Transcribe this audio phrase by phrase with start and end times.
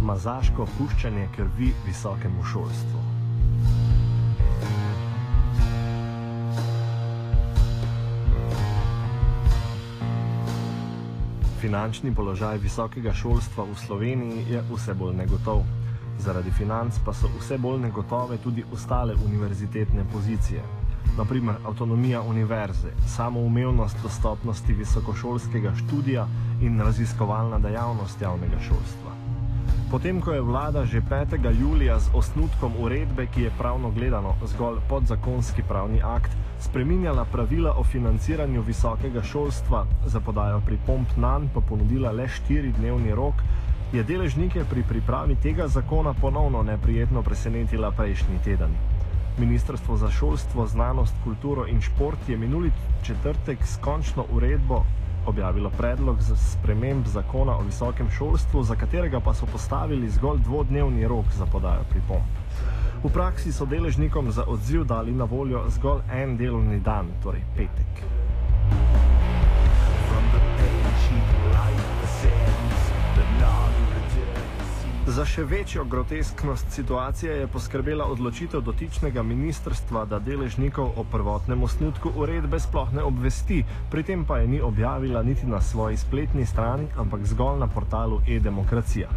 [0.00, 3.00] Mazaško puščanje krvi visokemu šolstvu.
[11.60, 15.64] Finančni položaj visokega šolstva v Sloveniji je vse bolj negotov.
[16.20, 20.62] Zaradi financ pa so vse bolj negotove tudi ostale univerzitetne pozicije.
[21.16, 26.28] Naprimer, avtonomija univerze, samoumevnost dostopnosti visokošolskega študija
[26.60, 29.15] in raziskovalna dejavnost javnega šolstva.
[29.86, 31.38] Potem, ko je vlada že 5.
[31.54, 37.84] julija z osnutkom uredbe, ki je pravno gledano zgolj podzakonski pravni akt, spreminjala pravila o
[37.84, 43.34] financiranju visokega šolstva, za podajo pripomp nanj pa ponudila le štiridnevni rok,
[43.92, 48.74] je deležnike pri pripravi tega zakona ponovno neprijetno presenetila prejšnji teden.
[49.38, 52.72] Ministrstvo za šolstvo, znanost, kulturo in šport je minuli
[53.06, 54.82] četrtek s končno uredbo
[55.26, 61.08] objavilo predlog za sprememb zakona o visokem šolstvu, za katerega pa so postavili zgolj dvodnevni
[61.08, 62.22] rok za podajo pripomb.
[63.04, 68.02] V praksi so deležnikom za odziv dali na voljo zgolj en delovni dan, torej petek.
[75.26, 82.60] Še večjo grotesknost situacije je poskrbela odločitev dotičnega ministrstva, da deležnikov o prvotnem osnutku uredbe
[82.60, 87.26] sploh ne obvesti, pri tem pa je ni objavila niti na svoji spletni strani, ampak
[87.26, 89.08] zgolj na portalu e-demokracija.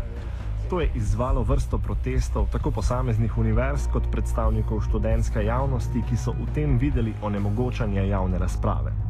[0.69, 6.49] To je izzvalo vrsto protestov tako posameznih univerz kot predstavnikov študentske javnosti, ki so v
[6.53, 9.08] tem videli onemogočanje javne razprave.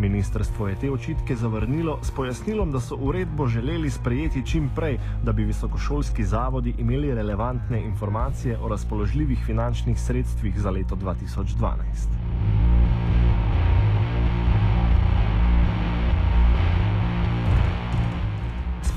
[0.00, 5.32] Ministrstvo je te očitke zavrnilo s pojasnilom, da so uredbo želeli sprejeti čim prej, da
[5.32, 12.69] bi visokošolski zavodi imeli relevantne informacije o razpoložljivih finančnih sredstvih za leto 2012.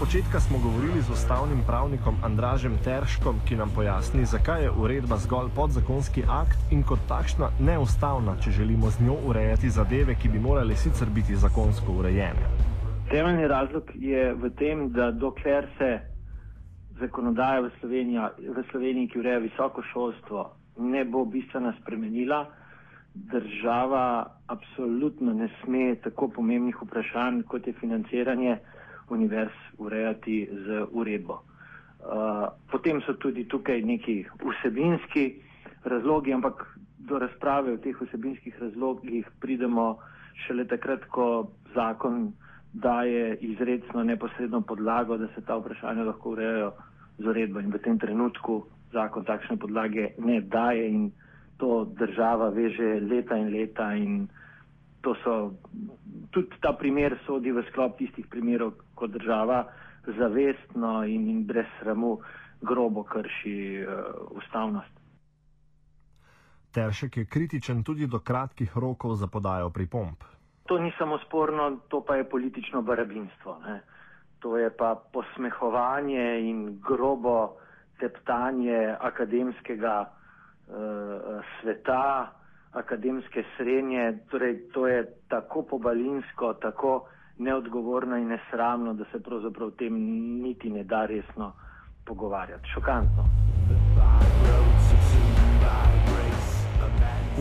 [0.04, 5.48] Spočetka smo govorili z ustavnim pravnikom Andražem Terškom, ki nam pojasni, zakaj je uredba zgolj
[5.56, 10.76] podzakonski akt in kot takšna neustavna, če želimo z njo urejati zadeve, ki bi morale
[10.76, 12.50] sicer biti zakonsko urejene.
[13.11, 15.89] Temeljni razlog je v tem, da dokler se
[17.00, 18.27] zakonodaja v Sloveniji,
[18.60, 20.45] v Sloveniji ki ureja visoko šolstvo,
[20.83, 22.44] ne bo bistveno spremenila,
[23.16, 28.60] država absolutno ne sme tako pomembnih vprašanj, kot je financiranje
[29.09, 31.41] univerz urejati z uredbo.
[32.03, 35.36] Uh, potem so tudi tukaj neki vsebinski
[35.83, 36.65] razlogi, ampak
[36.97, 39.97] do razprave o teh vsebinskih razlogih pridemo
[40.45, 42.33] šele takrat, ko zakon
[42.73, 46.71] daje izredno neposredno podlago, da se ta vprašanja lahko urejajo
[47.17, 51.11] z uredbo in v tem trenutku zakon takšne podlage ne daje in
[51.58, 54.27] to država veže leta in leta in
[55.03, 55.52] to so
[56.31, 59.67] tudi ta primer sodi v sklop tistih primerov, ko država
[60.08, 62.17] zavestno in, in brez sramu
[62.61, 63.87] grobo krši uh,
[64.31, 64.93] ustavnost.
[66.73, 70.23] Teršek je kritičen tudi do kratkih rokov za podajo pripomp.
[70.65, 73.59] To ni samo sporno, to pa je politično barabinstvo.
[73.67, 73.81] Ne?
[74.39, 77.59] To je pa posmehovanje in grobo
[77.99, 82.31] teptanje akademskega uh, sveta,
[82.73, 84.17] akademske srednje.
[84.30, 87.08] Torej, to je tako pobalinsko, tako
[87.38, 89.94] neodgovorno in nesramno, da se pravzaprav o tem
[90.42, 91.54] niti ne da resno
[92.06, 92.70] pogovarjati.
[92.73, 93.23] Šokantno.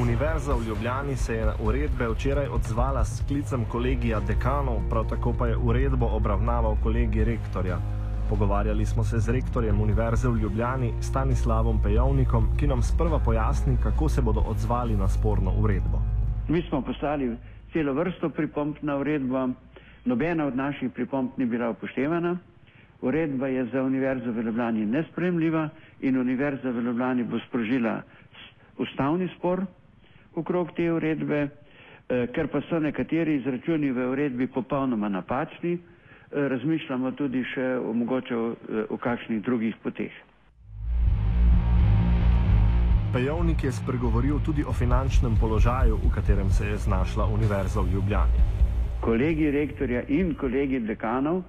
[0.00, 5.34] Univerza v Ljubljani se je na uredbe včeraj odzvala s klicem kolegija dekanov, prav tako
[5.38, 8.01] pa je uredbo obravnaval kolegi rektorja.
[8.32, 14.09] Pogovarjali smo se z rektorjem Univerze v Ljubljani, Stanislavom Pejovnikom, ki nam sprva pojasni, kako
[14.09, 16.00] se bodo odzvali na sporno uredbo.
[16.48, 17.37] Mi smo poslali
[17.72, 19.48] celo vrsto pripomp na uredbo,
[20.04, 22.38] Nobena od naših pripomb ni bila upoštevana.
[23.03, 25.69] Uredba je za Univerzo v Ljubljani nespremljiva
[26.00, 28.00] in Univerza v Ljubljani bo sprožila
[28.78, 29.66] ustavni spor
[30.34, 31.48] okrog te uredbe,
[32.09, 35.78] eh, ker pa so nekateri izračuni v uredbi popolnoma napačni,
[36.32, 40.12] razmišljamo tudi še o mogoče eh, o kakšnih drugih poteh.
[43.12, 48.62] Pejovnik je spregovoril tudi o finančnem položaju, v katerem se je znašla Univerza v Ljubljani
[49.03, 51.42] kolegi rektorja in kolegi dekanov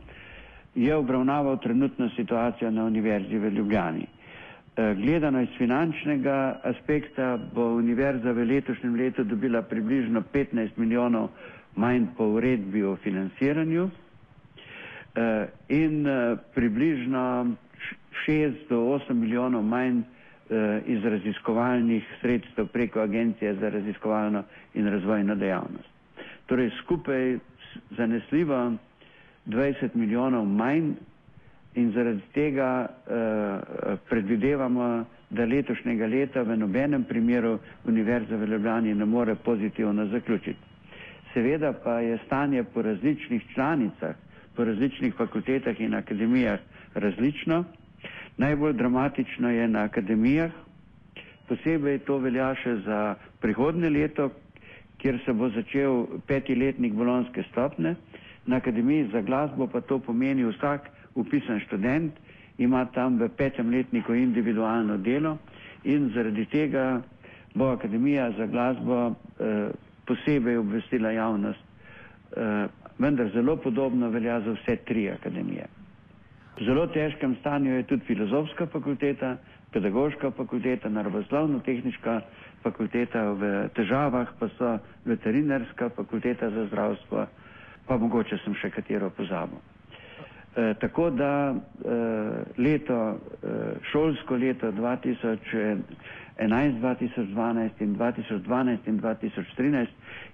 [0.75, 4.07] je obravnaval trenutno situacijo na Univerzi v Ljubljani.
[4.75, 11.29] Eh, gledano iz finančnega aspekta bo Univerza v letošnjem letu dobila približno 15 milijonov
[11.75, 13.89] manj po uredbi o financiranju
[15.69, 17.55] in eh, približno
[18.27, 20.01] 6 do 8 milijonov manj
[20.85, 24.43] iz raziskovalnih sredstev preko Agencije za raziskovalno
[24.73, 25.93] in razvojno dejavnost
[26.45, 27.37] torej skupaj
[27.97, 28.71] zanesljivo
[29.45, 30.91] 20 milijonov manj
[31.75, 33.13] in zaradi tega uh,
[34.09, 37.55] predvidevamo, da letošnjega leta v nobenem primeru
[37.85, 40.59] Univerza v Ljubljani ne more pozitivno zaključiti.
[41.33, 44.15] Seveda pa je stanje po različnih članicah,
[44.55, 46.59] po različnih fakultetah in akademijah
[46.93, 47.63] različno.
[48.37, 50.51] Najbolj dramatično je na akademijah,
[51.47, 54.29] posebej to velja še za prihodne leto,
[54.97, 57.95] kjer se bo začel peti letnik bolonske stopne.
[58.45, 62.13] Na akademiji za glasbo pa to pomeni vsak upisan študent
[62.57, 65.37] ima tam v petem letniku individualno delo
[65.83, 67.01] in zaradi tega
[67.55, 69.69] bo Akademija za glasbo eh,
[70.05, 71.59] posebej obvestila javnost.
[72.35, 75.65] Eh, vendar zelo podobno velja za vse tri akademije.
[76.57, 79.37] V zelo težkem stanju je tudi filozofska fakulteta,
[79.71, 82.21] pedagoška fakulteta, naravoslovno-tehnička
[82.63, 87.25] fakulteta, v težavah pa so veterinarska fakulteta za zdravstvo,
[87.87, 89.57] pa mogoče sem še katero pozabil.
[90.55, 91.55] E, tako da e,
[92.57, 93.17] leto, e,
[93.91, 95.81] šolsko leto 2011,
[96.37, 99.87] 2012 in 2012 in 2013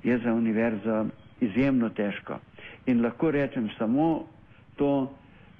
[0.03, 1.05] je za univerzo
[1.41, 2.39] izjemno težko.
[2.85, 4.25] In lahko rečem samo
[4.75, 5.11] to,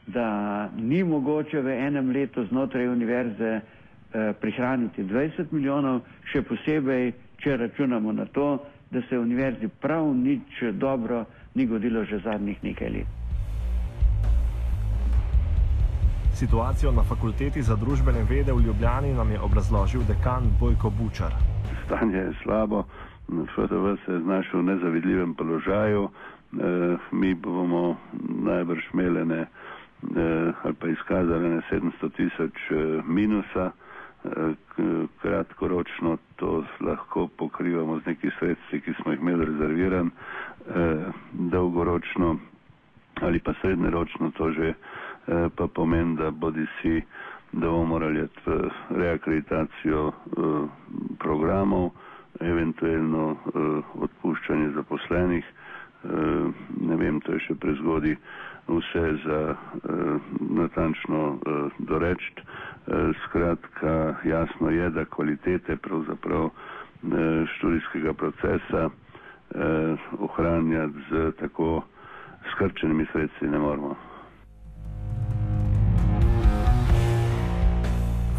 [0.08, 7.58] da ni mogoče v enem letu znotraj univerze eh, prihraniti 20 milijonov, še posebej, če
[7.58, 8.58] računamo na to,
[8.92, 13.20] da se univerzi prav nič dobro ni godilo že zadnjih nekaj let.
[16.34, 21.34] Situacijo na fakulteti za družbene vede v Ljubljani nam je obrazložil dekan Bojko Bučar.
[21.86, 22.84] Stanje je slabo,
[23.56, 26.10] FDV se je znašel v nezavidljivem položaju, e,
[27.12, 27.98] mi bomo
[28.44, 29.48] najbrž melene e,
[30.64, 33.72] ali pa izkazali ne 700 tisoč e, minusa,
[35.22, 40.10] kratkoročno to lahko pokrivamo z neki sredstvi, ki smo jih imeli rezerviran,
[41.34, 42.36] dolgoročno
[43.22, 44.74] ali pa srednjeročno to že
[45.28, 47.02] Eh, pa pomeni, da bodi si,
[47.52, 48.28] da bomo morali
[48.90, 50.42] reakreditacijo eh,
[51.20, 51.90] programov,
[52.40, 55.46] eventualno eh, odpuščanje zaposlenih,
[56.80, 58.14] ne vem, to je še prezgodi
[58.70, 59.40] vse za
[60.40, 61.40] natančno
[61.92, 62.46] doreči.
[63.26, 66.50] Skratka, jasno je, da kvalitete pravzaprav
[67.58, 68.88] študijskega procesa
[70.20, 71.82] ohranjati z tako
[72.54, 73.96] skrčenimi sredstvi ne moramo.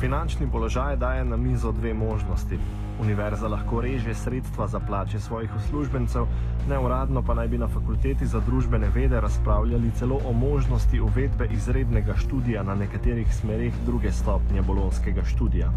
[0.01, 2.59] Finančni položaj daje na mizo dve možnosti.
[3.01, 6.27] Univerza lahko reže sredstva za plače svojih uslužbencev,
[6.69, 12.15] neuradno pa naj bi na fakulteti za družbene vede razpravljali celo o možnosti uvedbe izrednega
[12.15, 15.71] študija na nekaterih smerih druge stopnje bolonskega študija.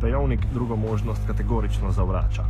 [0.00, 2.42] Pejovnik drugo možnost kategorično zavrača.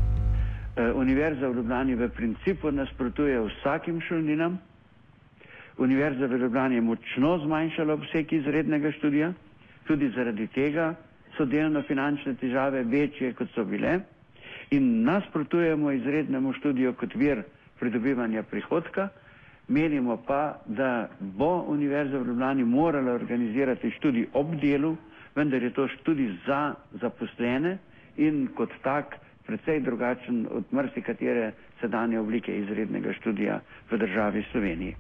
[0.76, 4.58] E, Univerza v Ljubljani v principu nasprotuje vsakim šolninam.
[5.78, 9.32] Univerza v Ljubljani je močno zmanjšala obseg izrednega študija
[9.86, 10.94] tudi zaradi tega
[11.36, 14.00] so delno finančne težave večje, kot so bile
[14.70, 17.42] in nasprotujemo izrednemu študiju kot vir
[17.80, 19.08] pridobivanja prihodka.
[19.68, 24.96] Menimo pa, da bo Univerza v Ljubljani morala organizirati študij ob delu,
[25.34, 27.78] vendar je to študij za zaposlene
[28.16, 34.96] in kot tak precej drugačen od marsikatere sedanje oblike izrednega študija v državi Sloveniji.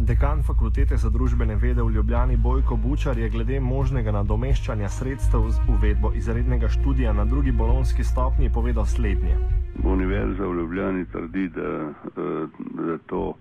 [0.00, 5.60] Dekan fakultete za družbene vede v Ljubljani Bojko Bučar je glede možnega nadomeščanja sredstev z
[5.70, 9.36] uvedbo izrednega študija na drugi bolonski stopnji povedal slednje.
[9.84, 13.34] Univerza v Ljubljani trdi, da, eh, da to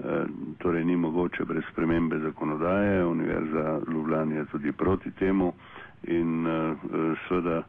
[0.00, 0.24] eh,
[0.58, 3.04] torej ni mogoče brez spremembe zakonodaje.
[3.06, 5.52] Univerza v Ljubljani je tudi proti temu
[6.02, 6.74] in eh,
[7.28, 7.62] seveda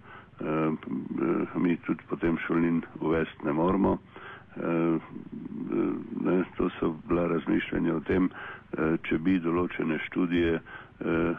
[1.56, 3.98] mi tudi potem šolnin uvesti ne moramo.
[4.60, 5.00] Eh,
[6.22, 10.64] ne, to so bila razmišljanja o tem, eh, če bi določene študije eh,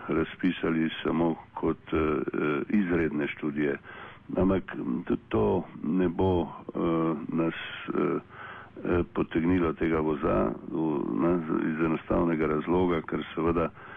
[0.09, 1.93] razpisali samo kot
[2.69, 3.77] izredne študije.
[4.39, 4.73] Ampak
[5.29, 6.47] to ne bo
[7.35, 7.59] nas
[9.13, 10.53] potegnilo tega voza
[11.67, 13.90] iz enostavnega razloga, ker seveda Eh,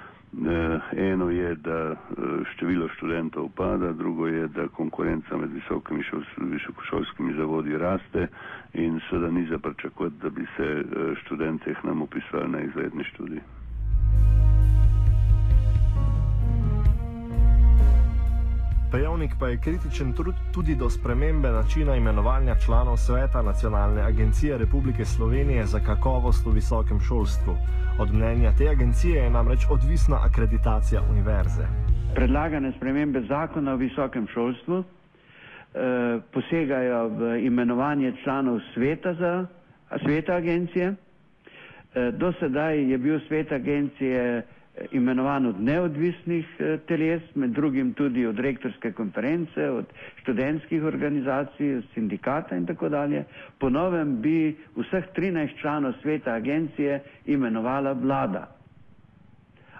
[0.97, 1.95] eno je, da eh,
[2.53, 6.03] število študentov pada, drugo je, da konkurenca med visokimi
[6.37, 8.27] visokošolskimi zavodi raste
[8.73, 13.39] in seveda ni za pričakovati, da bi se eh, študente nam upisali na izredni študij.
[18.93, 20.13] Pejovnik pa je kritičen
[20.53, 26.99] tudi do spremembe načina imenovanja članov sveta Nacionalne agencije Republike Slovenije za kakovost v visokem
[26.99, 27.55] šolstvu.
[27.99, 31.65] Od mnenja te agencije je namreč odvisna akreditacija univerze.
[32.15, 39.45] Predlagane spremembe zakona o visokem šolstvu eh, posegajo v imenovanje članov sveta, za,
[40.05, 40.95] sveta agencije.
[42.13, 44.43] Do sedaj je bil svet agencije
[44.91, 46.47] imenovan od neodvisnih
[46.87, 49.85] teles, med drugim tudi od rektorske konference, od
[50.17, 53.23] študentskih organizacij, sindikata in tako dalje.
[53.59, 58.47] Ponovem bi vseh 13 članov sveta agencije imenovala vlada.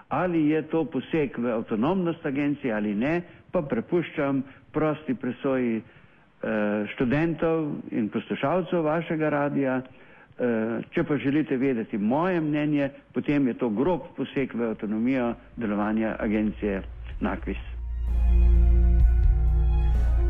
[0.08, 5.82] Ali je to poseg v avtonomnost agencije ali ne, pa prepuščam prosti presoji eh,
[6.88, 9.80] študentov in poslušalcev vašega radija.
[10.34, 16.16] Eh, če pa želite vedeti moje mnenje, potem je to grob poseg v avtonomijo delovanja
[16.20, 16.82] agencije
[17.20, 17.62] NAKVIS.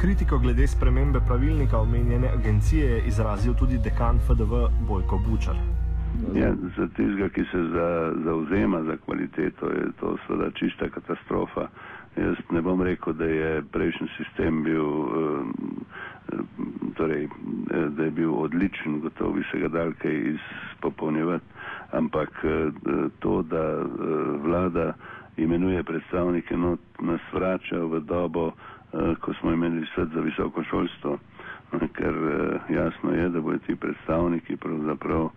[0.00, 5.56] Kritiko glede spremembe pravilnika omenjene agencije je izrazil tudi dekan FDV Bojko Bučar.
[6.34, 11.68] Ja, za tistega, ki se za, zauzema za kvaliteto, je to seveda čista katastrofa.
[12.16, 15.44] Jaz ne bom rekel, da je prejšnji sistem bil, eh,
[16.96, 17.28] torej, eh,
[17.88, 21.44] da je bil odličen, gotovo bi se ga dal kaj izpopolnjevati,
[21.92, 22.70] ampak eh,
[23.18, 23.82] to, da
[24.42, 24.92] vlada
[25.36, 28.52] imenuje predstavnike, no, nas vrača v dobo,
[29.20, 31.18] ko smo imeli svet za visoko šolstvo,
[31.96, 32.14] ker
[32.70, 35.28] jasno je, da bodo ti predstavniki pravzaprav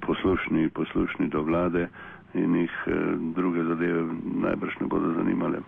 [0.00, 1.88] poslušni, poslušni do vlade
[2.34, 2.92] in jih eh,
[3.34, 4.02] druge zadeve
[4.42, 5.58] najbrž ne bodo zanimale.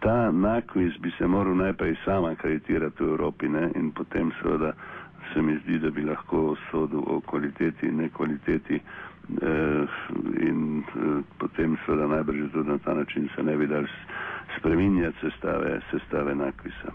[0.00, 3.70] Ta nakviz bi se moral najprej sama akreditirati v Evropi ne?
[3.74, 4.72] in potem seveda
[5.32, 6.40] se mi zdi, da bi lahko
[6.70, 8.80] sodil o kvaliteti in nekvaliteti
[9.42, 9.86] eh,
[10.40, 13.86] in eh, potem seveda najbrž tudi na ta način se ne bi dal
[14.58, 16.92] spreminjati sestave, sestave nakvisa.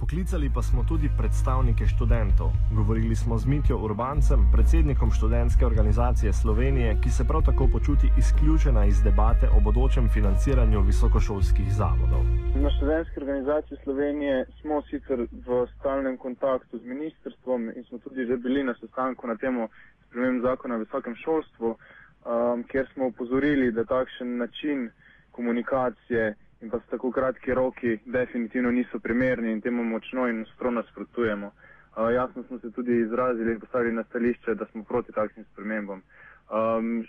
[0.00, 2.50] Poklicali pa smo tudi predstavnike študentov.
[2.72, 8.86] Govorili smo z Mitjo Urbancem, predsednikom študentske organizacije Slovenije, ki se prav tako počuti izključena
[8.86, 12.22] iz debate o bodočem financiranju visokošolskih zavodov.
[12.64, 18.36] Na študentski organizaciji Slovenije smo sicer v stalnem kontaktu z ministrstvom in smo tudi že
[18.36, 19.68] bili na sestanku na temo
[20.06, 24.90] sprememb zakona o visokem šolstvu, um, kjer smo upozorili, da takšen način
[25.30, 30.70] komunikacije in pa s tako kratki roki definitivno niso primerni in temu močno in ostro
[30.70, 31.46] nasprotujemo.
[31.46, 36.02] Uh, jasno smo se tudi izrazili in postavili na stališče, da smo proti takšnim spremembam.
[36.50, 37.04] Um,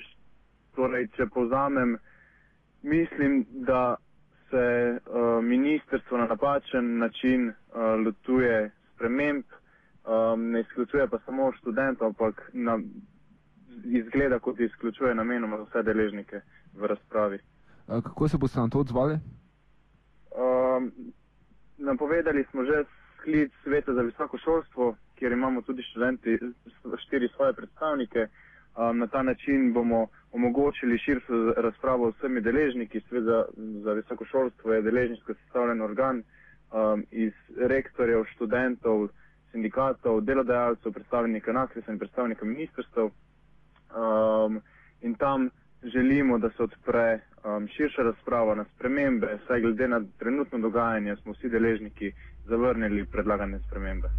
[0.76, 1.98] torej, če povzamem,
[2.82, 3.96] mislim, da
[4.50, 7.56] se uh, ministrstvo na napačen način uh,
[8.06, 12.80] lotuje sprememb, um, ne izključuje pa samo študentov, ampak na,
[13.86, 16.42] izgleda, kot izključuje namenoma vse deležnike
[16.74, 17.40] v razpravi.
[17.88, 19.20] Kako se boste na to odzvali?
[20.32, 20.92] Um,
[21.78, 22.84] napovedali smo že
[23.18, 26.40] sklic sveta za visoko šolstvo, kjer imamo tudi študenti
[26.98, 28.28] štiri svoje predstavnike.
[28.76, 33.02] Um, na ta način bomo omogočili širšo razpravo s vsemi deležniki.
[33.10, 33.46] Svet za,
[33.84, 36.24] za visoko šolstvo je deležniško sestavljen organ
[36.72, 39.10] um, iz rektorjev, študentov,
[39.52, 43.00] sindikatov, delodajalcev, predstavnika NAKRIS-a in predstavnika ministrstv.
[43.00, 44.62] Um,
[45.02, 45.50] in tam
[45.84, 51.32] želimo, da se odpre um, širša razprava na spremembe, saj glede na trenutno dogajanje smo
[51.34, 52.12] vsi deležniki
[52.46, 54.10] zavrnili predlagane spremembe.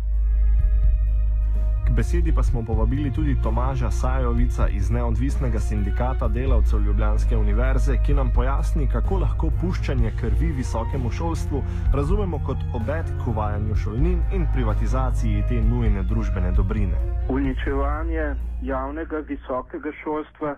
[1.90, 8.14] K besedi pa smo povabili tudi Tomaža Sajovica iz Neodvisnega sindikata delavcev Ljubljanske univerze, ki
[8.14, 11.62] nam pojasni, kako lahko puščanje krvi visokemu šolstvu
[11.94, 16.96] razumemo kot obet k uvajanju šolnin in privatizaciji te nujne družbene dobrine.
[17.28, 20.56] Uničevanje javnega visokega šolstva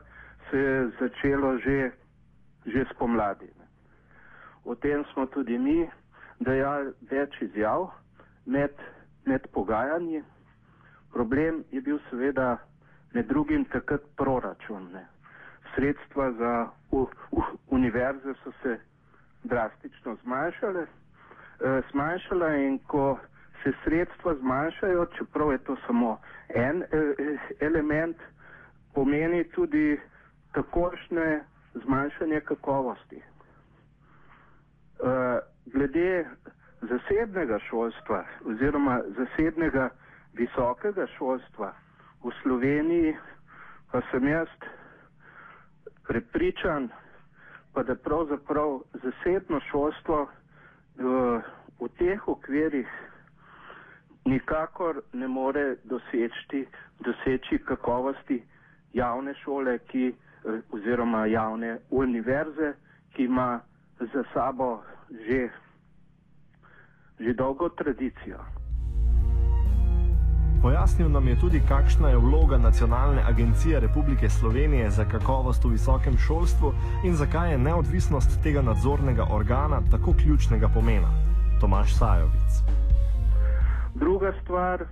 [0.51, 1.91] se je začelo že,
[2.67, 3.51] že spomladi.
[4.65, 5.91] O tem smo tudi mi
[6.39, 7.91] dejali več izjav
[8.47, 8.71] med,
[9.27, 10.23] med pogajanji.
[11.13, 12.59] Problem je bil seveda
[13.15, 14.89] med drugim takrat proračun.
[14.93, 15.07] Ne.
[15.75, 16.55] Sredstva za
[16.91, 18.79] u, u, univerze so se
[19.45, 23.19] drastično zmanjšale, e, zmanjšala in ko
[23.63, 28.17] se sredstva zmanjšajo, čeprav je to samo en e element,
[28.95, 30.01] pomeni tudi
[30.53, 33.23] takošne zmanjšanje kakovosti.
[34.99, 35.09] Uh,
[35.67, 36.27] glede
[36.81, 39.89] zasebnega šolstva oziroma zasebnega
[40.35, 41.73] visokega šolstva
[42.23, 43.17] v Sloveniji
[43.91, 44.49] pa sem jaz
[46.09, 46.89] prepričan,
[47.73, 51.43] pa da pravzaprav zasebno šolstvo uh,
[51.81, 52.89] v teh okvirih
[54.25, 56.67] nikakor ne more doseči,
[57.01, 58.43] doseči kakovosti
[58.93, 60.22] javne šole, ki Eh,
[60.71, 62.73] oziroma javne univerze,
[63.13, 63.61] ki ima
[64.01, 65.49] za sabo že,
[67.21, 68.39] že dolgo tradicijo.
[70.63, 76.19] Pojasnil nam je tudi, kakšna je vloga Nacionalne agencije Republike Slovenije za kakovost v visokem
[76.19, 76.73] šolstvu
[77.05, 81.11] in zakaj je neodvisnost tega nadzornega organa tako ključnega pomena.
[81.61, 82.63] Tomaš Sajovic.
[83.95, 84.85] Druga stvar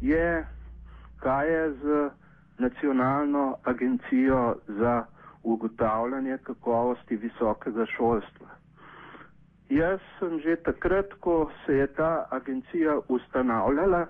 [0.00, 0.46] je,
[1.16, 2.10] kaj je z
[2.60, 5.04] nacionalno agencijo za
[5.42, 8.46] ugotavljanje kakovosti visokega šolstva.
[9.70, 14.06] Jaz sem že takrat, ko se je ta agencija ustanavljala,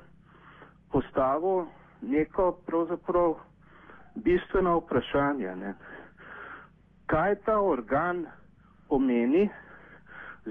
[0.93, 1.67] postavil
[2.03, 3.35] neko pravzaprav
[4.15, 5.57] bistveno vprašanje.
[5.57, 5.75] Ne?
[7.07, 8.27] Kaj ta organ
[8.89, 9.49] pomeni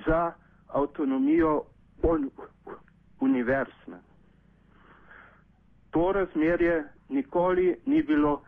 [0.05, 0.31] za
[0.67, 1.63] avtonomijo
[2.03, 2.29] un
[3.19, 3.97] univerzne?
[5.91, 8.41] To razmerje nikoli ni bilo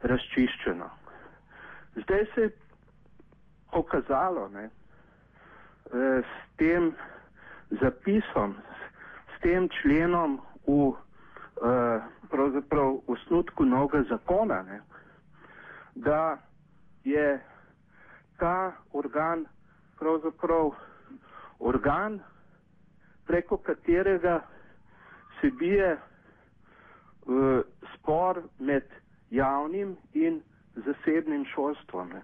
[0.00, 0.90] razčiščeno.
[1.96, 2.50] Zdaj se je
[3.72, 6.92] pokazalo ne, eh, s tem
[7.80, 8.56] zapisom,
[9.36, 14.80] s tem členom v eh, pravzaprav osnutku novega zakona, ne,
[15.94, 16.38] da
[17.04, 17.40] je
[18.38, 19.46] ta organ
[19.98, 20.70] pravzaprav
[21.58, 22.20] organ,
[23.26, 24.40] preko katerega
[25.40, 25.96] se bije
[27.26, 27.60] uh,
[27.94, 28.82] spor med
[29.30, 30.40] javnim in
[30.74, 32.22] zasebnim šolstvom ne,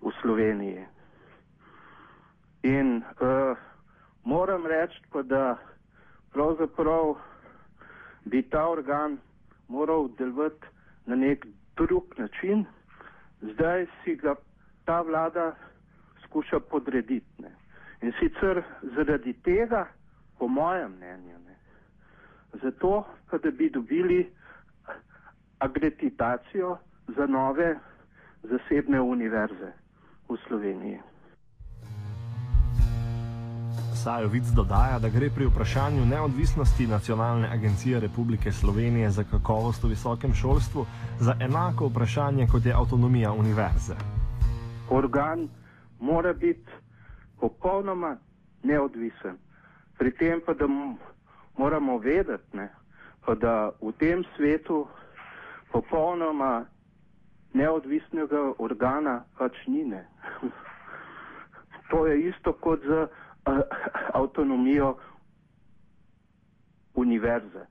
[0.00, 0.86] v Sloveniji.
[2.62, 3.56] In uh,
[4.24, 5.56] moram reči pa, da
[6.32, 7.14] pravzaprav
[8.24, 9.18] bi ta organ
[9.68, 10.66] moral delovati
[11.06, 12.64] na nek drug način,
[13.40, 14.34] zdaj si ga
[14.84, 15.54] ta vlada
[16.24, 17.42] skuša podrediti.
[17.42, 17.50] Ne.
[18.02, 19.86] In sicer zaradi tega,
[20.38, 21.49] po mojem mnenju, ne,
[22.62, 23.04] zato,
[23.42, 24.32] da bi dobili
[25.58, 26.78] akreditacijo
[27.16, 27.78] za nove
[28.42, 29.72] zasebne univerze
[30.28, 30.98] v Sloveniji.
[33.94, 40.34] Sajovic dodaja, da gre pri vprašanju neodvisnosti Nacionalne agencije Republike Slovenije za kakovost v visokem
[40.34, 40.86] šolstvu
[41.20, 43.94] za enako vprašanje kot je avtonomija univerze.
[44.90, 45.48] Organ
[46.00, 46.70] mora biti
[47.40, 48.16] popolnoma
[48.62, 49.36] neodvisen.
[49.98, 50.66] Pri tem pa, da
[51.58, 52.68] moramo vedeti, ne,
[53.40, 54.86] da v tem svetu
[55.72, 56.66] popolnoma
[57.52, 59.84] neodvisnega organa pač ni.
[59.84, 60.04] Ne.
[61.90, 63.60] To je isto kot z uh,
[64.14, 64.96] avtonomijo
[66.94, 67.66] univerze.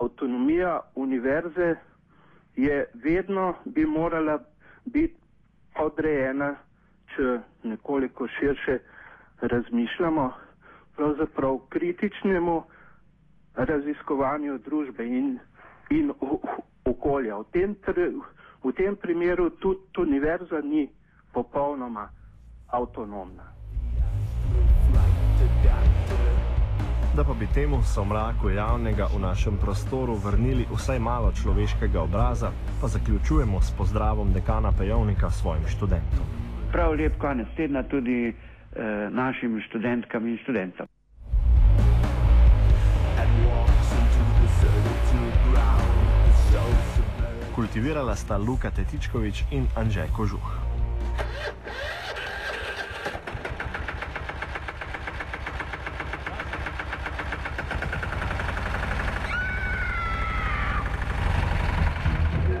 [0.00, 1.76] Avtonomija univerze
[2.56, 4.38] je vedno bi morala
[4.84, 5.16] biti
[5.78, 6.54] odrejena,
[7.14, 8.78] če nekoliko širše
[9.40, 10.32] razmišljamo,
[10.98, 12.62] pravzaprav kritičnemu
[13.54, 15.38] raziskovanju družbe in,
[15.90, 16.12] in
[16.84, 17.38] okolja.
[17.38, 17.76] V tem,
[18.64, 20.88] v tem primeru tudi univerza ni
[21.32, 22.08] popolnoma
[22.66, 23.46] avtonomna.
[27.16, 32.88] Da pa bi temu somraku javnega v našem prostoru vrnili vsaj malo človeškega obraza, pa
[32.88, 36.26] zaključujemo s pozdravom dekana Pejovnika svojim študentom.
[36.72, 38.34] Prav lep konec tedna tudi
[39.10, 40.86] našim študentkam in študentom.
[47.54, 50.48] Kultivirala sta Luka Tetičkovič in Anžej Kožuh.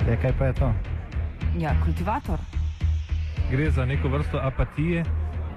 [0.08, 0.68] Ja, kaj pa je to?
[1.58, 2.38] Ja, kultivator.
[3.50, 5.04] Gre za neko vrsto apatije.